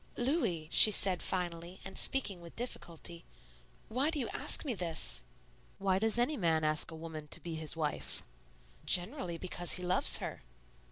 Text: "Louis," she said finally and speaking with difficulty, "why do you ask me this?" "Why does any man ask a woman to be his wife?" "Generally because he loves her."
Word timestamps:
"Louis," 0.17 0.67
she 0.71 0.89
said 0.89 1.21
finally 1.21 1.79
and 1.85 1.95
speaking 1.95 2.41
with 2.41 2.55
difficulty, 2.55 3.23
"why 3.87 4.09
do 4.09 4.17
you 4.17 4.29
ask 4.29 4.65
me 4.65 4.73
this?" 4.73 5.21
"Why 5.77 5.99
does 5.99 6.17
any 6.17 6.37
man 6.37 6.63
ask 6.63 6.89
a 6.89 6.95
woman 6.95 7.27
to 7.27 7.39
be 7.39 7.53
his 7.53 7.75
wife?" 7.77 8.23
"Generally 8.83 9.37
because 9.37 9.73
he 9.73 9.83
loves 9.83 10.17
her." 10.17 10.41